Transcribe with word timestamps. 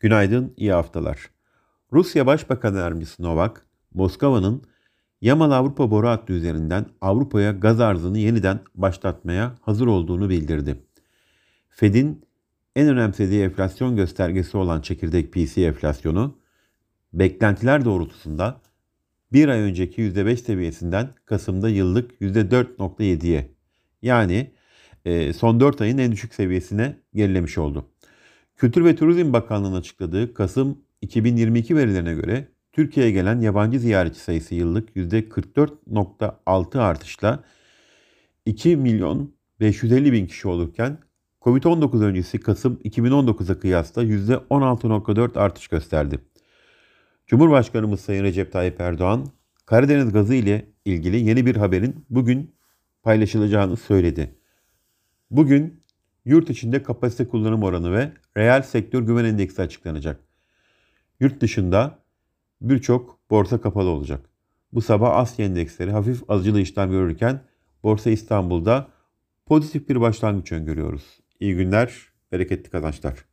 Günaydın, 0.00 0.54
iyi 0.56 0.72
haftalar. 0.72 1.30
Rusya 1.92 2.26
Başbakan 2.26 2.74
Yardımcısı 2.74 3.22
Novak, 3.22 3.66
Moskova'nın 3.94 4.62
Yamal 5.20 5.50
Avrupa 5.50 5.90
boru 5.90 6.08
hattı 6.08 6.32
üzerinden 6.32 6.86
Avrupa'ya 7.00 7.52
gaz 7.52 7.80
arzını 7.80 8.18
yeniden 8.18 8.60
başlatmaya 8.74 9.54
hazır 9.60 9.86
olduğunu 9.86 10.30
bildirdi. 10.30 10.82
Fed'in 11.68 12.24
en 12.76 12.88
önemsediği 12.88 13.42
enflasyon 13.42 13.96
göstergesi 13.96 14.56
olan 14.56 14.80
çekirdek 14.80 15.32
PC 15.32 15.66
enflasyonu, 15.66 16.38
beklentiler 17.12 17.84
doğrultusunda 17.84 18.60
bir 19.32 19.48
ay 19.48 19.60
önceki 19.60 20.02
%5 20.02 20.36
seviyesinden 20.36 21.08
Kasım'da 21.24 21.68
yıllık 21.68 22.20
%4.7'ye 22.20 23.50
yani 24.02 24.50
son 25.32 25.60
4 25.60 25.80
ayın 25.80 25.98
en 25.98 26.12
düşük 26.12 26.34
seviyesine 26.34 26.96
gerilemiş 27.14 27.58
oldu. 27.58 27.84
Kültür 28.58 28.84
ve 28.84 28.96
Turizm 28.96 29.32
Bakanlığı'nın 29.32 29.76
açıkladığı 29.76 30.34
Kasım 30.34 30.78
2022 31.00 31.76
verilerine 31.76 32.14
göre 32.14 32.48
Türkiye'ye 32.72 33.12
gelen 33.12 33.40
yabancı 33.40 33.78
ziyaretçi 33.78 34.20
sayısı 34.20 34.54
yıllık 34.54 34.96
%44.6 34.96 36.78
artışla 36.78 37.44
2 38.46 38.76
milyon 38.76 39.34
550 39.60 40.12
bin 40.12 40.26
kişi 40.26 40.48
olurken 40.48 40.98
Covid-19 41.40 42.04
öncesi 42.04 42.40
Kasım 42.40 42.80
2019'a 42.84 43.58
kıyasla 43.58 44.04
%16.4 44.04 45.38
artış 45.38 45.68
gösterdi. 45.68 46.18
Cumhurbaşkanımız 47.26 48.00
Sayın 48.00 48.24
Recep 48.24 48.52
Tayyip 48.52 48.80
Erdoğan, 48.80 49.26
Karadeniz 49.66 50.12
gazı 50.12 50.34
ile 50.34 50.66
ilgili 50.84 51.16
yeni 51.16 51.46
bir 51.46 51.56
haberin 51.56 52.04
bugün 52.10 52.54
paylaşılacağını 53.02 53.76
söyledi. 53.76 54.34
Bugün 55.30 55.82
yurt 56.28 56.50
içinde 56.50 56.82
kapasite 56.82 57.28
kullanım 57.28 57.62
oranı 57.62 57.92
ve 57.92 58.12
reel 58.36 58.62
sektör 58.62 59.02
güven 59.02 59.24
endeksi 59.24 59.62
açıklanacak. 59.62 60.20
Yurt 61.20 61.40
dışında 61.40 61.98
birçok 62.60 63.18
borsa 63.30 63.60
kapalı 63.60 63.88
olacak. 63.88 64.20
Bu 64.72 64.80
sabah 64.80 65.16
Asya 65.16 65.46
endeksleri 65.46 65.90
hafif 65.90 66.30
alıcılı 66.30 66.60
işlem 66.60 66.90
görürken 66.90 67.40
Borsa 67.82 68.10
İstanbul'da 68.10 68.88
pozitif 69.46 69.88
bir 69.88 70.00
başlangıç 70.00 70.52
öngörüyoruz. 70.52 71.20
İyi 71.40 71.56
günler, 71.56 72.08
bereketli 72.32 72.70
kazançlar. 72.70 73.27